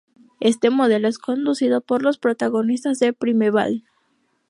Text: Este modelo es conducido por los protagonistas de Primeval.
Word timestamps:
Este 0.39 0.71
modelo 0.71 1.07
es 1.07 1.19
conducido 1.19 1.79
por 1.81 2.01
los 2.01 2.17
protagonistas 2.17 2.97
de 2.97 3.13
Primeval. 3.13 3.83